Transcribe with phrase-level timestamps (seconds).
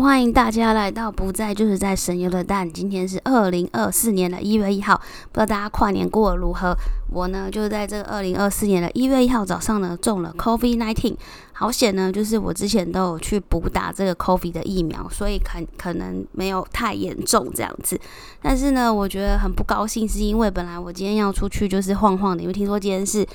[0.00, 2.70] 欢迎大家来到不在就是在神游的蛋。
[2.70, 5.00] 今天是二零二四年的一月一号，
[5.32, 6.76] 不知道大家跨年过得如何？
[7.10, 11.16] 我呢，就在这个二零二四年的一月一号早上呢，中了 COVID nineteen。
[11.52, 17.98] 好险呢，就是我之前都有去补打这个 COVID 的疫苗，所以可可能没有太严重这样子。
[18.40, 23.26] 但是呢，我觉得很不高兴，是因为本来我今天要出去就是晃晃的，因为听说今天是。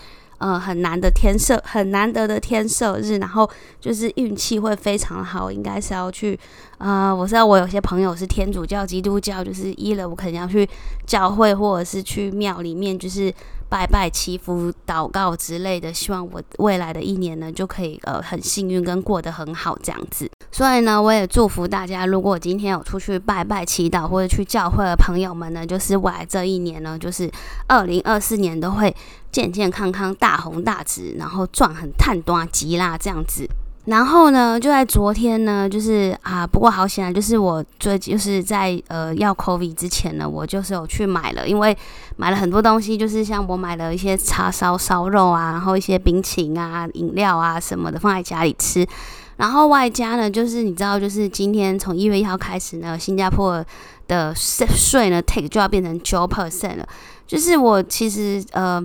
[0.43, 3.49] 呃，很难的天色，很难得的天色日，然后
[3.79, 6.37] 就是运气会非常好，应该是要去。
[6.79, 10.67] 呃，我知道我有些朋友是天主教、基督教，就是一了，我可能要去
[11.07, 13.33] 教会或者是去庙里面，就是
[13.73, 20.29] 拜拜、祈福、祷告之类的，希望我未来的一年呢就可以呃很幸运跟过得很好这样子。
[20.51, 27.27] 所以呢，我也祝福大家，如果今天有出去拜拜、祈祷或者去教会的朋友们呢，就是未来这一年呢，就是
[27.65, 28.95] 二零二四年都会
[29.31, 33.49] 健健康康、大红大紫，然后赚很探多吉啦这样子。
[33.85, 41.77] 然后呢，就在昨天呢，就是啊，不过好险啊，就是我最就是在呃要 COVID 之前呢，我就是有去买了，因为
[42.15, 48.87] 买了很多东西，就是像我买了一些叉烧烧肉啊，然后一些冰淇淋啊、饮料啊什么的放在家里吃，
[49.35, 53.61] 然后外加呢，就是你知道，就是今天从一月一号开始呢，新加坡
[54.07, 56.87] 的税呢 take 就要变成九 percent 了，
[57.27, 58.81] 就是我其实呃。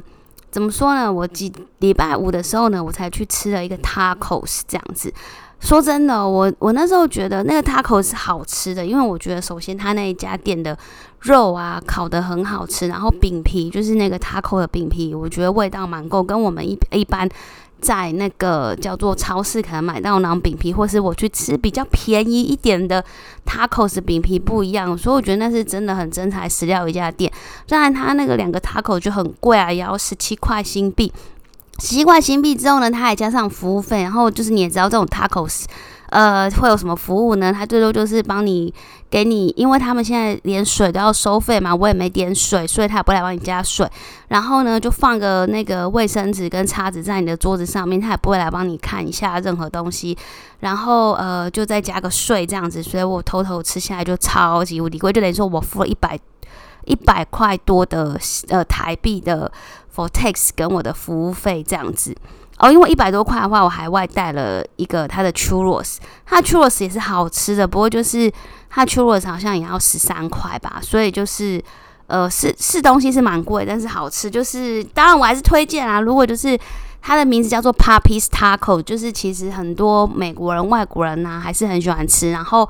[0.50, 1.12] 怎么说呢？
[1.12, 5.12] 我几礼拜五的时候呢，我才去吃了一个 tacos 这样子。
[5.60, 10.76] 说真的，我我那时候觉得那个 tacos 是好吃的，因为我觉得首先他那一家店的
[11.20, 17.28] 肉啊烤的很好吃，然后饼皮就是那个 taco 的饼皮，我觉得味道蛮够，跟我们一一般。
[17.80, 23.04] 在那个叫做超市，可能买到那种饼皮，或是我去吃比较便宜一点的
[23.46, 27.32] tacos 饼皮不一样，所以我觉得那是真的很真材实料一家店。
[27.66, 31.12] 虽然，它那个两个 taco 就很贵啊，也要十七块新币。
[31.78, 35.64] 十七块新币之后呢，它还加上服务费，然后就是你也知道这种 tacos。
[36.10, 37.52] 呃，会有什么服务呢？
[37.52, 38.72] 他最多就是帮你
[39.10, 43.88] 给你，因为他们现在连水都要收费嘛，我也没点水，所以他也不来帮你加水。
[44.28, 50.16] 然后呢，就放个那个卫生纸跟叉子在你的桌子上面，他也不会来帮你看一下任何东西。
[50.60, 56.18] 然后呃，就再加个税这样子，所以我偷偷吃下来就超级无敌贵，就等于说我付了一百
[56.84, 58.18] 一百块多的
[58.48, 59.50] 呃台币的
[59.94, 62.14] for tax 跟我的服务费这样子。
[62.58, 68.28] 哦，因为一百多块的话，我还外带了一个它的 churros，它 churros 也是好吃的，不过就是
[68.78, 71.60] 它 churros 好像也要十三块吧，所以就是
[72.06, 76.56] 呃是是东西是蛮贵，但是好吃，就是当然我还是推荐啊，如果就是
[77.02, 82.68] 它的名字叫做 Papi's Taco，就是其实很多美国人、外国人呐还是很喜欢吃，然后。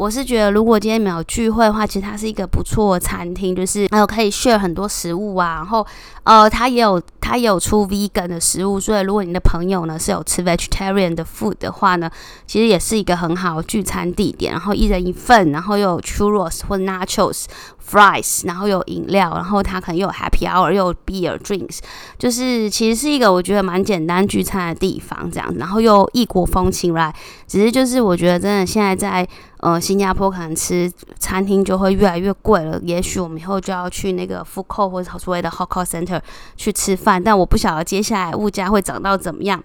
[0.00, 5.56] 我是觉得，如果今天没有聚会的话，其实它是一个不错的餐厅，就是还有可以 share 很多食物啊。
[5.56, 5.86] 然后，
[6.24, 12.10] 呃，它也有它也有出 vegan 的食物，所以如果你的朋友呢是有吃 vegetarian 的 food 的话呢，
[12.46, 14.52] 其实也是一个很好的聚餐地点。
[14.52, 17.44] 然后一人一份，然后又有 churros 或 nachos。
[17.88, 21.78] Fries，然后有饮料，然后它可能又有 Happy Hour，又有 Beer Drinks，
[22.18, 27.14] 就是其实是一个我觉得蛮简单聚餐的地方，这样，然后又异国风情来。
[27.46, 29.26] 只是就是我觉得真的现在在
[29.58, 36.20] 呃新加坡可能吃餐厅就会越来越贵了，也许我们以后就要去那个 Food Court 或者所谓的 h o t c o Center
[36.56, 39.60] 去吃饭，但我不晓得接下来物价会涨到怎么样，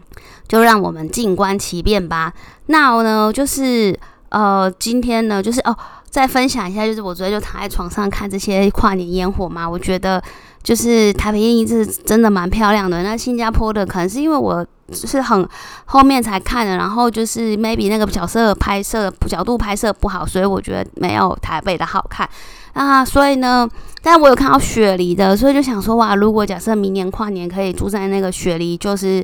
[0.47, 2.33] 就让我们静观其变吧。
[2.67, 3.97] 那呢就是
[4.29, 5.77] 呃今天呢就是哦。
[6.15, 10.23] 再分享一下，就是我昨天就躺在床上看这些跨年烟火嘛，我觉得
[10.63, 13.03] 就是台北烟是真的蛮漂亮的。
[13.03, 15.45] 那新加坡的可能是因为我是很
[15.83, 22.25] 后面才看的，然后就是 maybe 那个角色拍摄角度拍摄不好，所以我觉得没有台北的好看
[22.71, 23.03] 啊。
[23.03, 23.69] 所以呢，
[24.01, 29.21] 但我有看到雪梨的，所以就想说哇，如果假设明年跨年可以住在那个雪梨，就是。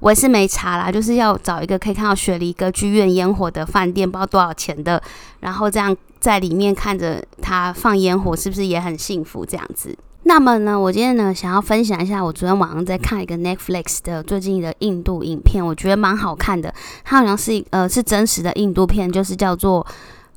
[0.00, 5.00] 我也是没查啦，就是要找一个可以看到雪梨歌剧院烟火的饭店，不知道多少钱的，
[5.38, 9.44] 然后这样在里面看着他放烟火，是不是也很幸福？
[9.44, 9.98] 这样子。
[10.22, 16.72] 那么呢，我今天呢想要分享一下，我昨天晚上在看一个 Netflix 的最近的印度影片，我觉得蛮好看的。
[17.02, 19.84] 它好像是呃是真实的印度片，就是叫做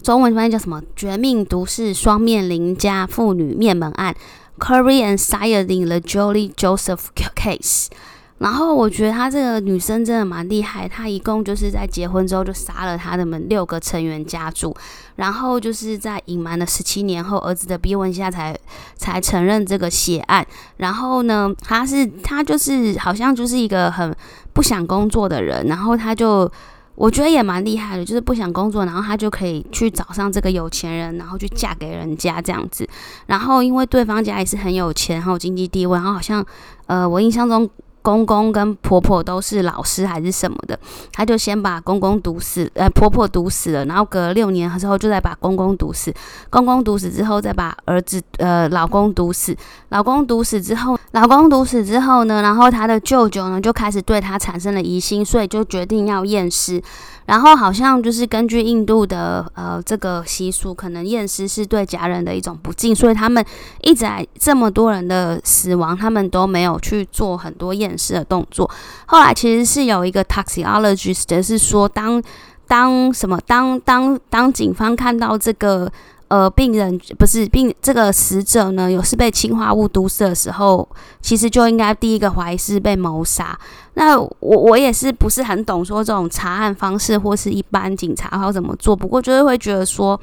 [0.01, 4.15] 中文翻译叫什么《绝命毒士双面邻家妇女灭门案》
[4.59, 7.01] （Korean Sighting the Jolie Joseph
[7.35, 7.89] Case）。
[8.37, 14.75] 然后我觉得她这个女生真的蛮厉害，她一共就是在结婚之后就杀了她的们六个成员家族，
[15.15, 18.53] 然后就是在隐瞒了十七年后儿子的逼问下才
[18.97, 20.45] 才承认这个血案。
[20.77, 24.13] 然后呢，她是她就是好像就是一个很
[24.51, 26.51] 不想工作的人，然后她就
[26.95, 32.85] 我觉得也蛮厉害的，就是不想工作，然后她就可以去找上这个有钱人，然后去嫁给人家这样子。
[33.27, 36.45] 然后因为对方家也是很有钱，然后经济地位，然后好像
[36.87, 37.69] 呃我印象中。
[38.05, 40.79] 公公跟婆婆都是老师还是什么的，
[41.11, 46.13] 他就先把公公毒死，呃，婆婆毒死了，然后隔六年之后就再把公公毒死，
[46.51, 49.57] 公公毒死之后再把儿子，呃，老公毒死，
[49.89, 56.81] 老公毒死之后，老公毒死之后呢，然后他的舅舅呢就开始对他产生了疑心，所以就决定要验尸。
[57.25, 63.43] 然后好像就是根据印度的呃这个习俗，可能验尸是对家人的一种不敬，所以他们
[63.81, 68.69] 一直在这么多人的死亡，他们都没有去做很多验尸的动作。
[69.05, 72.21] 后来其实是有一个 toxicologist 是说，当
[72.67, 75.89] 当什么当当当警方看到这个。
[76.27, 80.87] 呃，病人不是病，这个死者呢，有是被氰化物毒死的时候，
[81.21, 83.57] 其实就应该第一个怀疑是被谋杀。
[83.93, 88.95] 那我我也是不是很懂说这种查案方式，或是一般警察要怎么做。
[88.95, 90.19] 不过就是会觉得说，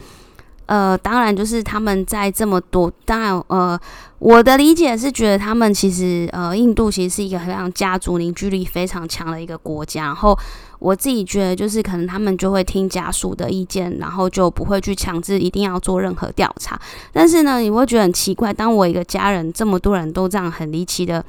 [0.73, 3.79] 呃，当然就是他们在这么多，当然呃，
[4.19, 10.39] 我的理解是觉得他们其实呃，印度其实是一个非常家族凝聚力非常强的一个国家，然后。
[10.83, 16.77] 我自己觉得，就是可能他们就会听家属的意见，然后就不会去强制一定要做任何调查。
[17.13, 21.25] 但是呢，你会觉得很奇怪，当我一个家人这么多人都这样很离奇的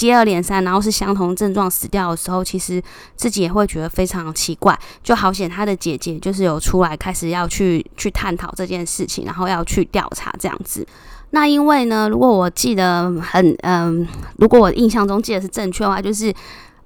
[0.00, 2.82] 接二连三，然后是相同症状死掉的时候，其实
[3.16, 4.78] 自己也会觉得非常奇怪。
[5.02, 10.86] 就好险，他的姐姐就是有出来开始要去去探讨这件事情，然后要去调查这样子。
[11.30, 14.08] 那因为呢，如果我记得很嗯，
[14.38, 16.32] 如果我印象中记得是正确的话，就是。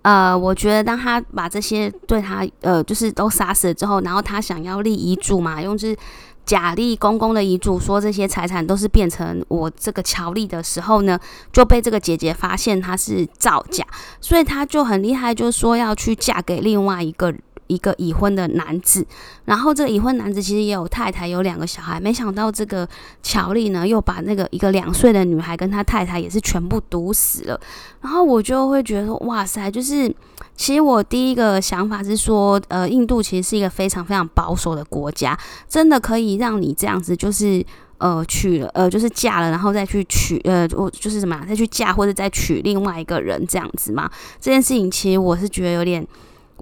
[0.05, 5.97] 呃，我觉得当他把这些对他呃，就是都杀死了之后，然后他想要立遗嘱嘛，用是
[6.45, 11.19] 贾丽公公的遗嘱，说这些财产都是变成我这个乔丽的时候呢，
[11.53, 13.85] 就被这个姐姐发现她是造假，
[14.21, 17.35] 所以她就很厉害，就说要去嫁给另外一个。
[17.67, 19.07] 一个已婚的男子，
[19.45, 21.99] 然后这个已婚男子其实也有太太，有两个小孩。
[22.01, 22.89] 没想到这个
[23.23, 27.61] 乔丽呢，又把那个一个两岁的女孩跟他太太也是全部毒死了。
[28.01, 30.15] 然后我就会觉得说，哇塞，就是
[30.57, 35.39] 其实我第一个想法是说，呃，印度其实是一个非常非常保守的国家，
[35.69, 37.65] 真的可以让你这样子，就是
[37.99, 44.11] 呃娶了，呃就是嫁了，然后再去娶，呃我就是什么，再去嫁或者再娶另外一个人这样子吗？
[44.39, 46.07] 这件事情其实我是觉得有点。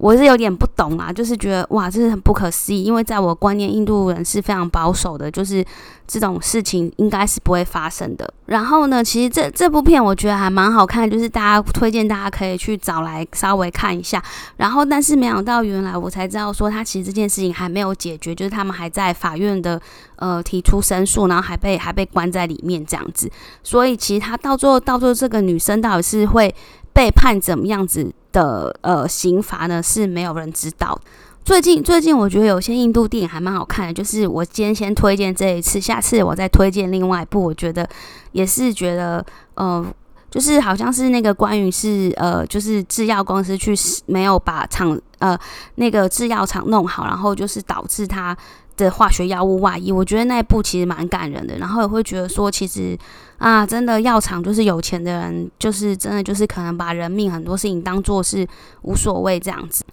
[0.03, 2.83] 我是有点不懂啊，就是觉得哇，这是很不可思议。
[2.83, 5.65] 因为在我观念，印度人是非常保守的，就是
[6.09, 8.35] 这种事情应该是不会发生的。
[8.47, 14.21] 然后呢，其实这这部片我觉得还蛮好看，就是大家推荐大家可以去找来稍微看一下。
[14.57, 19.81] 然后，但是没想到原来我才知道说，他其实这件事情还没有解决，就是他们还在法院的
[20.17, 23.31] 呃提出申诉，然后还被还被关在里面这样子。
[23.63, 26.53] 所以其实他到最后，到最后这个女生到底是会
[26.93, 28.13] 被判怎么样子？
[28.33, 30.99] 的呃刑罚呢是没有人知道。
[31.45, 37.45] 最近最近我觉得有些印度电影还蛮好看的，就是我今天先推荐这一次，下次我再推荐另外一部。
[37.45, 37.87] 我觉得
[38.31, 39.23] 也是觉得
[39.53, 39.85] 呃，
[40.31, 43.75] 就是好像是那个关于是呃，就是制药公司去
[44.07, 45.39] 没有把厂呃
[45.75, 48.35] 那个制药厂弄好，然后就是导致他。
[48.75, 51.59] 的化学药物外溢，我觉得那一部其实蛮感人的。
[51.59, 52.99] 然后也会觉得说，其实
[53.43, 58.47] 啊，真的药厂就是有钱的人，就是真的就是可能把人命很多事情当做是
[58.83, 59.85] 无所谓这样子。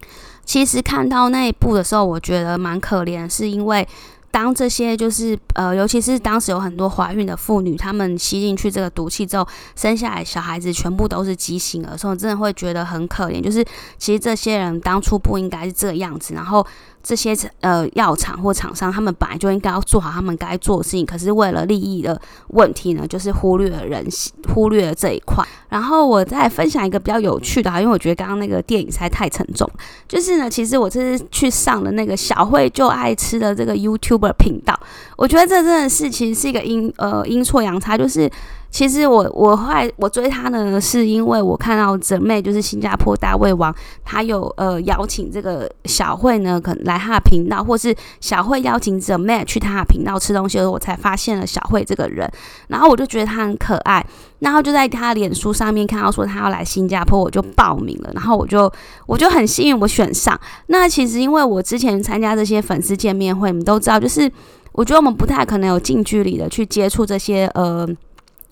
[0.46, 3.88] 其实看到那一部的时候，我觉得蛮可怜，是因为。
[4.32, 13.42] 当这些就是呃，尤其是当时有很多怀孕的妇女，她们吸进去这个毒气之后，生下来小孩子全部都是畸形儿，所以真的会觉得很可怜。
[13.42, 13.64] 就是
[13.98, 16.66] 其实这些人当初不应该是这个样子，然后
[17.02, 22.20] 这些呃药厂或厂商，他们本来就应该要做好他们该做的事情，可是为了利益的
[22.50, 25.46] 问题呢，就是忽略了人性，忽略了这一块。
[25.70, 29.70] 然后我再分享一个比较有趣的，因为我觉得刚刚那个电影实在太沉重。
[30.08, 34.78] 就是呢，其实我这次去上了那个小慧就爱吃的这个 YouTube 频道，
[35.16, 37.98] 我觉得这真的事情是一个阴呃阴错阳差。
[37.98, 38.30] 就是
[38.72, 43.74] 其实我我后来我追他呢，是因为我看到泽妹就是新加坡大胃王，
[44.06, 52.30] 他有呃邀请这个小慧呢，可能来他的频道，或是小慧邀请泽妹去他的频道吃东西，我才发现了小慧这个人。
[52.68, 54.06] 然后我就觉得他很可爱。
[54.40, 58.12] 然后就在他脸书上面看到说他要来新加坡，我就报名了。
[58.14, 58.72] 然后我就
[59.06, 60.40] 我就很幸运，我选上。
[60.68, 64.32] 那其实因为我之前参加这些粉丝见面会，你们都知道，就是
[64.72, 67.86] 我觉得我们不太可能有近距离的去接触这些呃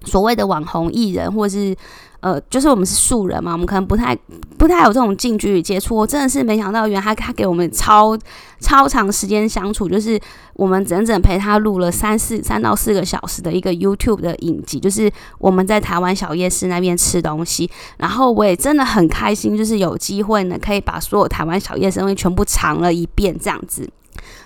[0.04, 1.76] 所谓的网红艺人，或者是。
[2.20, 4.14] 呃，就是我们是素人嘛，我们可能不太
[4.58, 5.96] 不太有这种近距离接触。
[5.96, 8.18] 我真的是没想到，原来他他给我们超
[8.60, 10.20] 超长时间相处，就是
[10.56, 17.70] 我们整整陪他录了三四三到四个小时的一个 YouTube 的影集，就是我们在台湾小夜市那边吃东西。
[17.98, 23.88] 然后我也真的很开心，就是有机会呢，可以把所有台湾小夜市东西全部尝了一遍这样子。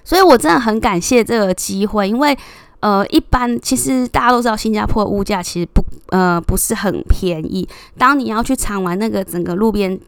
[0.04, 2.38] 所以我真的很感谢这个机会，因为。
[2.82, 7.68] 呃，一般其实大家都知道，新加坡物价其实不呃不是很便宜。
[7.98, 10.00] 当你要去尝完那个整个路边。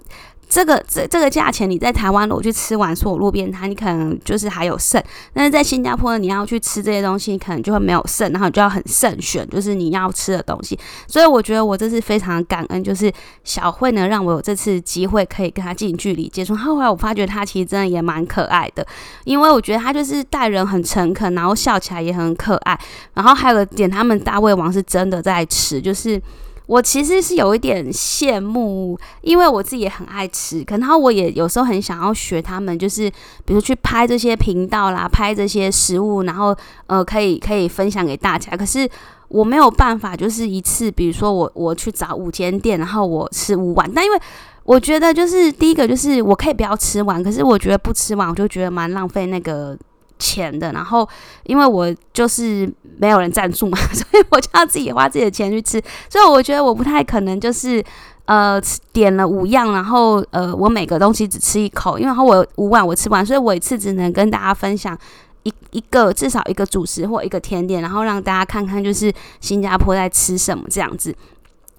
[0.53, 5.01] 这个这这个价钱，你在台湾我去吃完所有路边摊，你可能就是还有剩；
[5.33, 10.77] 但是在新加坡，你要去吃这些东西，你可能就会没有剩，然后你就要很慎选，就是你要吃的东西。
[11.07, 13.11] 所以我觉得我这次非常感恩，就是
[13.43, 16.55] 小慧呢让我有这次机会可以跟他近距离接触。
[16.55, 18.85] 后来我发觉他其实真的也蛮可爱的，
[19.23, 22.79] 因为我觉得他就是待人很诚恳，然后笑起来也很可爱。
[23.15, 26.21] 然后还有个点，他们大胃王是真的在吃，就是。
[26.65, 33.11] 我其实是有一点羡慕，因为我自己也很爱吃，可能我也有时候很想要学他们，就是
[33.45, 36.55] 比如去拍这些频道啦，拍这些食物，然后
[36.87, 38.55] 呃，可以可以分享给大家。
[38.55, 38.89] 可是
[39.27, 43.91] 我没有办法，就是一次，比如说我我去找五间店，然后我吃五碗。
[43.93, 44.17] 但因为
[44.63, 49.77] 我觉得，就是第一个就是我可以不要吃完，可是我觉得不吃完，我就觉得蛮浪费那个。
[50.19, 51.07] 钱的，然后
[51.43, 57.83] 因为我就是没有人赞助嘛， 所以我就要自己花自己的钱去吃，所以我觉得我不太可能就是
[58.25, 64.97] 呃点了五样，然后呃我每个东西只吃一口，因为我五碗我吃完，所以我一次只能跟大家分享
[65.43, 71.13] 一一个至少一个主食或一个甜点，然后让大家看看就是新加坡在吃什么这样子，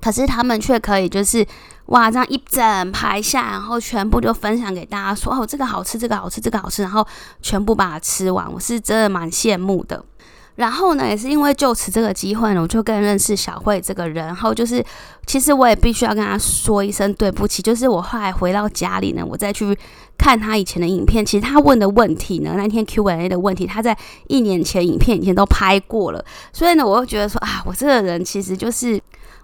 [0.01, 1.47] 可是他们却可以就是。
[1.89, 7.07] 哇，这样一整排下，然后全部就分享给大家说哦，这个好吃，这个好吃，这个好吃，然后
[7.43, 10.03] 全部把它吃完，我是真的蛮羡慕的。
[10.55, 14.25] 然后呢，也是因为就此这个机会呢，我就更认识小慧这个人。
[14.25, 14.83] 然后就是，
[15.27, 17.61] 其实我也必须要跟他说一声对不起。
[17.61, 19.79] 就是我后来回到家里呢，我再去
[20.17, 23.95] 看他以前的影片，其实他问的问题呢，那天 Q&A 的问题，他在
[24.29, 26.25] 一年前影片以前都拍过了。
[26.51, 28.99] 所以呢，我又觉得说啊，我这个人其实就是。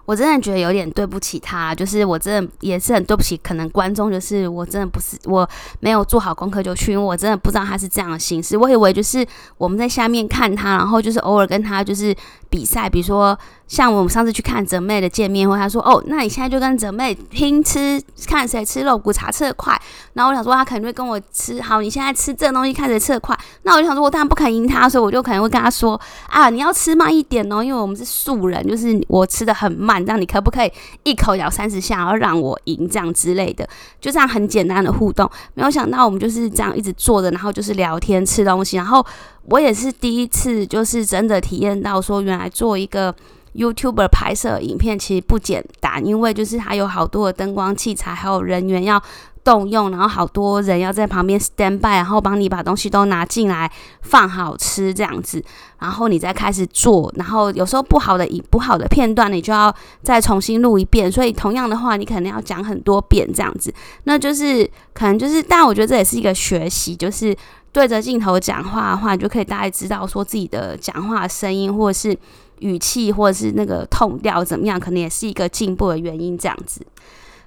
[0.05, 5.47] 我真的觉得有点对不起他，就是我真的也是很对不起，可能观众就是我真的不是我
[5.79, 9.25] 没有做好功课就去，因为我真的不知道他是这样的形式，我以为就是
[9.57, 12.15] 我们在下面看他，然后就是偶尔跟他就是
[12.51, 13.35] 比赛，比如说。
[13.71, 19.81] 像我们上次去看泽妹的见面会，他说：“哦，那你现在就跟泽妹拼吃，看谁吃肉骨茶吃的快。”
[20.11, 21.61] 然后我想说，他肯定会跟我吃。
[21.61, 23.33] 好，你现在吃这东西，看谁吃的快。
[23.63, 30.71] 那我就想说，我当然不肯赢他，所以我就可能会跟他说：“啊，你要吃慢一点哦，因为我们是素人，就是我吃的很慢，这样你可不可以
[31.03, 33.65] 一口咬三十下，然后让我赢这样之类的？
[34.01, 35.31] 就这样很简单的互动。
[35.53, 38.75] 没有想到我们就是这样一直坐着，然后就是聊天吃东西。
[38.75, 39.05] 然后
[39.45, 43.15] 我也是第一次，就是真的体验到说，原来做一个。
[43.53, 49.03] YouTuber 拍摄影片其实不简单，因为就是它有好多的灯光器材，还有人员要
[49.43, 53.71] 动用，然后好多人要在旁边 stand by，然后帮你把东西都拿进来
[54.01, 55.43] 放好吃这样子，
[55.79, 67.35] 然后你再开始做，然后有时候不好的影不好的片段，你就要再重新录一遍，所以同样的话，你可能要讲很多遍这样子，那就是可能就是，但我觉得这也是一个学习，就是
[67.71, 72.17] 对着镜头讲话的话，你就可以大概知道说自己的讲话声音或者是。
[72.61, 76.37] 语气或者是那个痛调怎么样，可能也是一个进步的原因。
[76.37, 76.79] 这样子，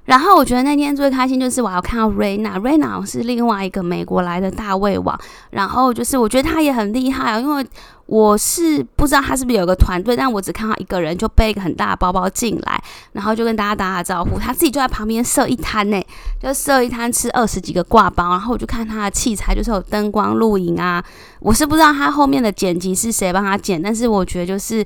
[0.05, 5.19] 然后我觉得那天最开心就是我要看到 Rena，Rena 是另外一个美国来的大胃王。
[5.51, 7.67] 然后就是我觉得他也很厉害啊，因为
[8.07, 12.83] 我是不知道他是不是有个团队，但我只看到一个人就背一个很大的包包进来，
[13.13, 14.39] 然后就跟大家打打招呼。
[14.39, 16.03] 他自己就在旁边设一摊呢，
[16.39, 18.29] 就设一摊吃二十几个挂包。
[18.31, 21.03] 然后我就看他的器材，就是有灯光、录影啊。
[21.41, 24.85] 我是不知道他后面的剪辑是谁帮他剪，但是我觉得就是。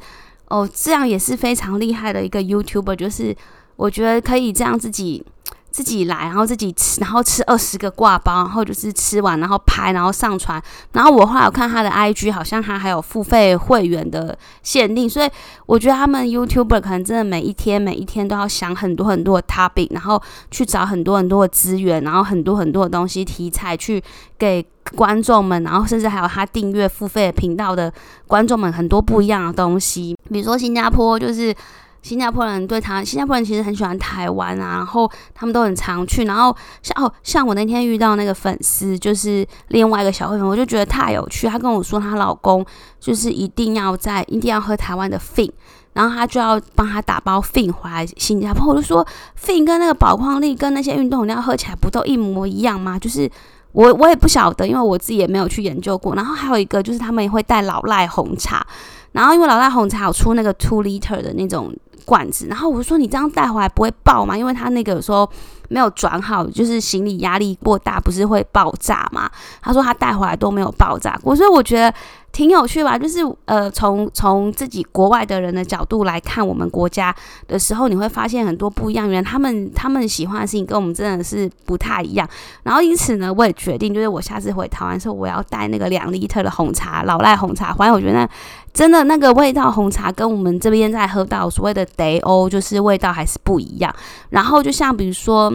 [0.51, 3.37] 哦，这样也是非常厉害的一个 YouTuber，就是
[3.79, 5.25] 我觉得可以这样自己
[5.71, 10.61] 自己来，然后自己吃，然后吃二十个挂包，然后就是吃完然后拍，然后上传。
[10.93, 15.31] 然后我后来有看他的 IG，好像他还有付费会员的限定，所以
[15.67, 20.21] 我觉得他们 YouTuber 可能真的每一天每一天都要想很多很多的 topic，然后
[20.51, 24.03] 去找很多很多的资源，然后很多很多的东西题材去
[24.37, 24.67] 给。
[24.97, 27.93] 观众们，然后甚至还有他订阅付费频道的
[28.27, 30.17] 观众们，很多不一样的东西。
[30.31, 31.55] 比如说新加坡，就是
[32.09, 36.25] 新加坡人对他，新加坡人其实很喜欢台湾啊，然后他们都很常去。
[36.25, 41.47] 然后像哦，像我那天遇到那个粉丝，就是另外一个小会粉，我就觉得太有趣。
[41.47, 42.65] 她跟我说，她老公
[42.99, 45.53] 就是一定要在一定要喝台湾的 Fin，
[45.93, 48.73] 然后她就要帮他打包 Fin 回来新加坡。
[48.73, 49.07] 我就说
[49.39, 52.99] ，Fin 跟那个宝矿力跟那些运动饮料喝起来不都一模一样吗？
[52.99, 53.31] 就是。
[53.73, 56.15] 我我也不晓得，因为我自己也没有去研究过。
[56.15, 58.67] 然后还有一个就是，他们也会带老赖红茶。
[59.19, 64.39] 然后因为老大红茶有出那个 two liter 的那种罐子，然后我就说你这样带回来不会爆吗？
[64.39, 65.29] 因为他那个时候
[65.69, 69.29] 没有转好，就是行李压力过大，不是会爆炸吗？
[69.61, 71.93] 他说他带回来都没有爆炸过，所以我觉得。
[72.31, 77.13] 挺有趣吧，就是呃，从从自己国外的人的角度来看我们国家
[77.49, 79.09] 的时候，你会发现很多不一样。
[79.09, 82.29] 原来他们他们喜欢的事情跟我们真的是不太一样。
[82.63, 87.73] 然后因此呢，我也决定，就是我下次回台湾的时候，我要带那个两 liter 的红茶，老赖红茶。
[87.73, 88.29] 反正我觉得
[88.73, 93.93] 真的那个味道红茶跟我们这边在喝到所谓的德欧，就是味道还是不一样。
[94.31, 95.53] 然后就像比如说。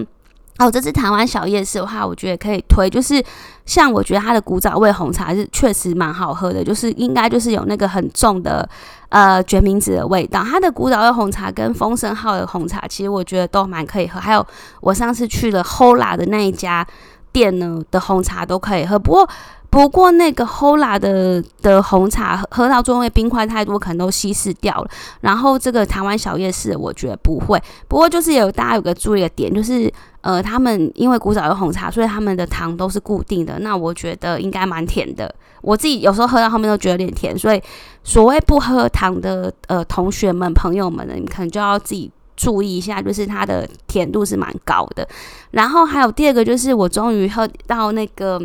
[0.60, 3.24] 哦，这次台湾小夜市的话，我觉得可以推，就是
[3.66, 8.68] 像我觉得它的古早味红茶是确实蛮好喝的，就是应该就是有那个很重的
[9.10, 10.44] 呃决明子的味道。
[10.44, 14.20] 它的古早味红茶跟丰盛号的红茶，其实我觉得都蛮可以喝。
[14.20, 14.46] 还有
[14.82, 16.86] 我上次去了 Hola 的那一家
[17.32, 19.30] 店呢的红茶都可以喝，不过。
[19.74, 24.88] 不过那个 Hola 的的红茶喝到最后，冰块太多，可能都稀释掉了。
[25.22, 27.60] 然后这个台湾小夜市，我觉得不会。
[27.88, 33.58] 不过就是有大家有个注意的点，就是呃，他们因为古早的红茶，所以他们的糖都是固定的。
[33.62, 35.34] 那我觉得应该蛮甜的。
[35.64, 37.60] 我自己有时候喝到后面都觉得有点甜，所以
[38.04, 45.08] 所谓不喝糖的呃同学们朋友们呢，你可能就要自己注意一下，就是它的甜度是蛮高的。
[45.50, 48.40] 然后还有第二个就是我终于喝到那个。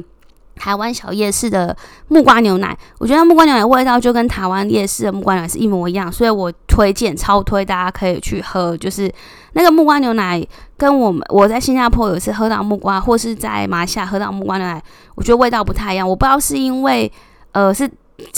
[0.59, 1.75] 台湾小夜市的
[2.09, 8.77] 木瓜牛奶，我觉得木瓜牛奶味道就跟台湾夜市的木瓜牛奶是一模一样，所以我推荐超推，大家可以去喝。
[8.77, 9.11] 就是
[9.53, 10.45] 那个木瓜牛奶，
[10.77, 14.83] 跟我们我在新加坡有一次喝到木瓜，或是在马来西亚喝到木瓜牛奶，
[15.15, 16.09] 我觉得味道不太一样。
[16.09, 17.11] 我不知道是因为
[17.53, 17.89] 呃是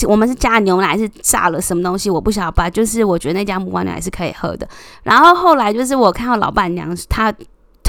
[0.07, 2.69] 我们是加牛奶，是炸了什么东西，我不晓得吧。
[2.69, 4.69] 就是我觉得那家木瓜牛奶是可以喝的。
[5.03, 7.35] 然后后来就是我看到老板娘她。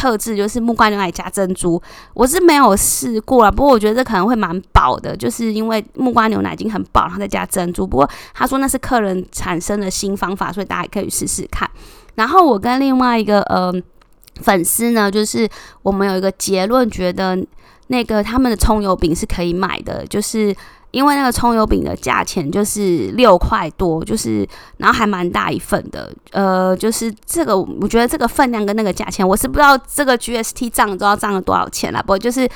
[0.01, 1.79] 特质就是木瓜牛奶加珍珠，
[2.15, 7.85] 我是没有试过啊，不过我觉得这可能会蛮饱的，就是因为木瓜牛奶已经很饱，然后再加珍珠。
[7.85, 11.69] 不过他说那是客人产生的新方法，所以大家也可以试试看。
[12.15, 13.71] 然后我跟另外一个呃
[14.41, 15.47] 粉丝呢，就是
[15.83, 17.37] 我们有一个结论，觉得
[17.87, 20.55] 那个他们的葱油饼是可以买的，就是。
[20.91, 32.01] 因为那个葱油饼的价钱就是六块多，就是然后还蛮大一份的，呃，就是这个我觉得这个分量跟那个价钱，我是不知道这个 GST 账都要涨了多少钱了。
[32.01, 32.47] 不过就是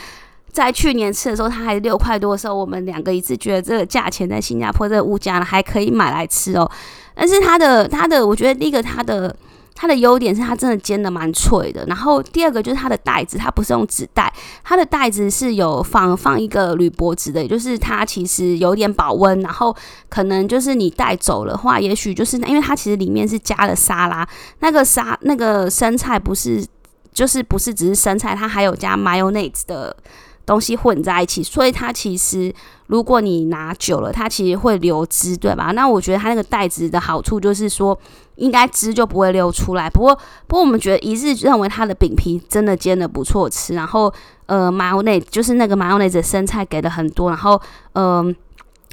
[0.51, 6.69] 在去年吃的时候，它还六块多的时候，我们两个一致觉得这个价钱在新加坡这个物价呢还可以买来吃哦。
[7.13, 9.35] 但是它的它的，我觉得第一个它的。
[9.75, 19.75] 它的优点是它真的煎的蛮脆的，然后第二个就是它的袋子，它不是用纸袋，它的袋子是有放放一个铝箔纸的，也就是它其实有点保温，然后
[20.09, 24.27] 可能就是你带走的话，也许就是因为它其实里面是加了沙拉，
[24.59, 26.65] 那个沙那个生菜不是
[27.13, 29.95] 就是不是只是生菜，它还有加 mayonnaise 的。
[30.47, 32.53] 东西混在一起，所以它其实
[32.87, 35.71] 如果你拿久了，它其实会流汁，对吧？
[35.71, 37.97] 那我觉得它那个袋子的好处就是说，
[38.35, 39.89] 应该汁就不会流出来。
[39.89, 40.15] 不过，
[40.47, 44.13] 不过我们觉得一致认为它的饼皮真的煎的不错吃，然后
[44.45, 47.61] 呃，麻油内就是那个麻油内的生菜给的很多，然后
[47.93, 48.35] 嗯，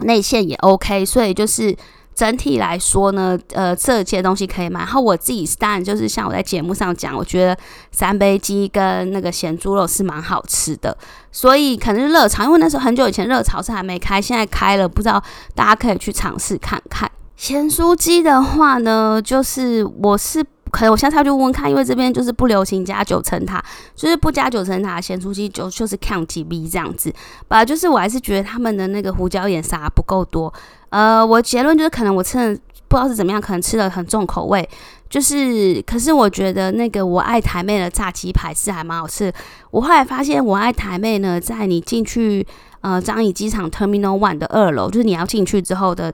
[0.00, 1.76] 内馅也 OK，所以就是。
[2.14, 4.80] 整体来说呢，呃，这些东西可以买。
[4.80, 7.56] 然后我自己当然就是像我在节目上讲，我觉得
[7.90, 10.96] 三杯鸡跟那个咸猪肉是蛮好吃的。
[11.30, 15.22] 所以可能是热炒，因为那时候很久以前热炒是还没开，现在开了，不知道
[15.54, 17.10] 大家可以去尝试看看。
[17.36, 20.44] 咸酥鸡的话呢，就是我是。
[20.72, 23.62] 可能我下次要去问问看，因为这边就是不流行加九层塔，
[23.94, 27.12] 就是不加九层塔咸酥鸡就就是 count 几 B 这样子。
[27.46, 30.52] 吧，就是我还是觉得他们的那个胡椒盐撒不够多。
[30.88, 34.66] 呃，我结论就是可能我吃的不知道是怎么样，可能吃的很重口味。
[35.10, 39.30] 就是，可是我觉得那个我爱台妹的炸鸡排是还蛮好吃。
[39.70, 42.46] 我后来发现我爱台妹呢，在你进去
[42.80, 46.10] 呃樟宜机场 Terminal One 的二楼，就是你要进去之后的。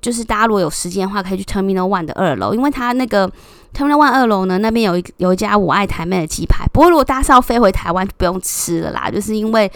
[0.00, 3.28] 就是大家如果有时间的话，可以去 Terminal One 的二楼，因为它那个
[3.74, 6.66] Terminal One 二楼呢，那边有一有一家我爱台妹的鸡排。
[6.72, 9.70] 不过如果大家是要飞回台湾，就不用吃了啦，就是因为。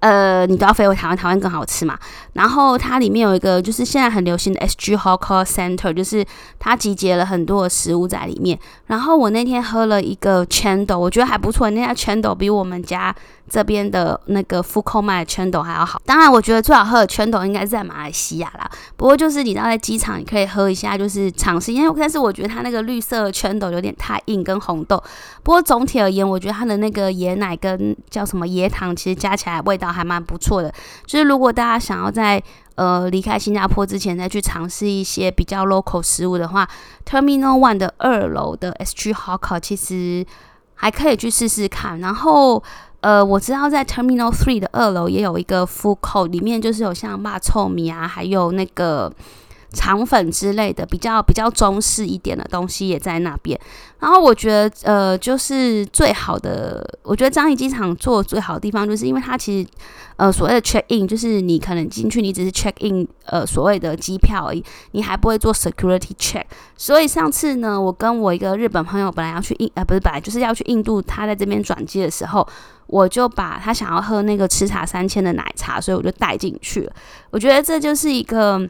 [0.00, 1.98] 呃，你都要飞回台湾，台湾更好吃嘛。
[2.32, 6.24] 然后它里面有一个，就是现在很流行的 SG Hawker Center，就是
[6.58, 8.58] 它集结了很多的食物在里面。
[8.86, 11.68] 然后我那天喝了一个 Chandle，我觉得还不错。
[11.68, 13.14] 那家 Chandle 比我们家
[13.50, 16.00] 这边的那个 f u k o 卖的圈斗还要好。
[16.06, 18.70] 当然，我觉得最好喝的 Chandle 应该是在马来西亚啦。
[18.96, 21.74] 不过就是你知道，在机场你可以喝一下，就是尝试。
[21.74, 25.02] 因为但是我觉得它那个绿色的圈斗有点太硬，跟红豆。
[25.42, 29.90] 不过总体而言，我觉得它的那个椰奶跟叫什么椰糖，其实加起来味道。
[29.90, 30.72] 还蛮不错的，
[31.04, 32.40] 就是如果大家想要在
[32.76, 36.68] 呃离开新加坡之前再去尝试一些比较 local 食物的话
[37.04, 40.24] ，Terminal One 的二楼的 SG Hawker 其实
[40.74, 41.98] 还可以去试试看。
[41.98, 42.62] 然后
[43.00, 49.10] 呃，我知道在 Terminal Three 的二楼也有一个 Food Court，里面就是有像骂臭米啊，还有那个
[49.72, 53.58] 肠粉之类的，比较比较中式一点的东西也在那边。
[53.98, 59.68] 然后我觉得，呃，就是最好的，我觉得樟宜机场做最好的地方，就是因为它其实，
[60.16, 66.44] 呃，所谓的 check in，就是你可能进去，你只是 check in，呃，所谓的机票而已，你还不会做 security check。
[66.76, 72.46] 所以上次呢，我跟我一个日本朋友本来要去印，呃，不是本来就是要去印度，他在这边转机的时候，
[72.86, 76.92] 我就把他想要喝那个吃茶三千的奶茶，所以我就带进去了。
[77.30, 78.66] 我觉得这就是一个。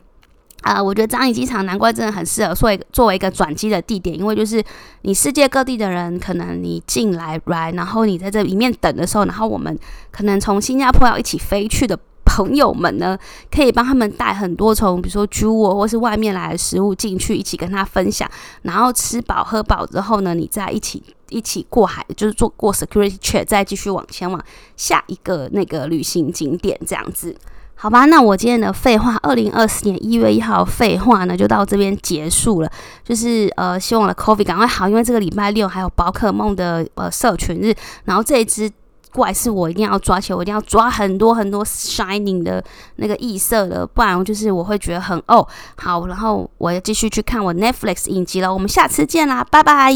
[0.62, 4.62] 啊，我觉得樟宜机场难怪真的很适合作为作为一个转机的地点，因为就是
[5.02, 9.78] 你世界各地的人，可能你进来来，然后你在这里面等的时候，然后我们
[10.10, 13.18] 可能从新加坡要一起飞去的朋友们呢，
[13.50, 18.30] 可以帮他们带很多从比如说猪窝或是外面来的食物进去，一起跟他分享，
[18.62, 24.44] 然后吃饱喝饱之后呢，你再一起一起过海，就是做过 security check，再继续往前往
[24.76, 27.34] 下一个那个旅行景点这样子。
[27.82, 32.70] 好吧，那我今天的废话，二零二四年一月一号废话呢，就到这边结束了。
[33.02, 38.70] 就是呃，希望我的 coffee 赶快好，因为这个礼拜六还有宝可梦的呃社群日，然后这一只
[39.14, 42.62] 怪是我一定要抓起来，我一定要抓很多很多 shining 的
[42.96, 45.48] 那个异色的，不然就是我会觉得很哦。
[45.76, 49.90] 好，然后我要继续去看我 Netflix 影集了，我们下次见啦，拜拜。